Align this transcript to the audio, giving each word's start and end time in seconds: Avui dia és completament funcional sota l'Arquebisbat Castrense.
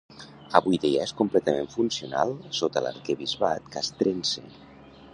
Avui 0.59 0.79
dia 0.85 1.03
és 1.07 1.13
completament 1.19 1.69
funcional 1.75 2.35
sota 2.63 2.85
l'Arquebisbat 2.87 3.73
Castrense. 3.79 4.47